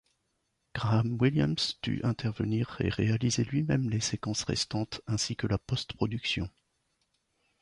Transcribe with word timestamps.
Graham 0.73 1.19
Williams 1.21 1.79
dut 1.83 2.01
intervenir 2.03 2.75
et 2.79 2.89
réaliser 2.89 3.43
lui-même 3.43 3.87
les 3.87 3.99
séquences 3.99 4.41
restantes 4.45 4.99
ainsi 5.05 5.35
que 5.35 5.45
la 5.45 5.59
post-production. 5.59 6.49